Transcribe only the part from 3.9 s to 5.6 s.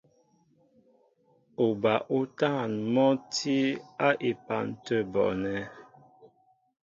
á epan tə̂ bɔɔnɛ́.